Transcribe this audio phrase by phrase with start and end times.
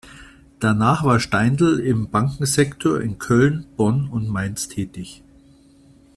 [0.59, 5.21] Danach war Steindl im Bankensektor in Köln, Bonn und Mainz tätig.